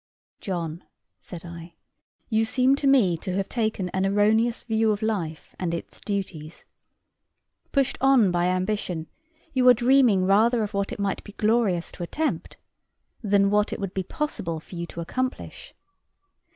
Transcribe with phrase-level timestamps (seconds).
[0.39, 0.83] "John,"
[1.19, 1.75] said I,
[2.27, 6.65] "you seem to me to have taken an erroneous view of life and its duties.
[7.71, 9.05] Pushed on by ambition,
[9.53, 12.57] you are dreaming rather of what it might be glorious to attempt,
[13.21, 15.75] than what it would be possible for you to accomplish.